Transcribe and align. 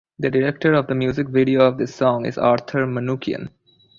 The 0.17 0.31
director 0.31 0.73
of 0.73 0.87
the 0.87 0.95
music 0.95 1.27
video 1.27 1.61
of 1.63 1.77
this 1.77 1.93
song 1.93 2.25
is 2.25 2.35
Arthur 2.39 2.87
Manukyan. 2.87 3.49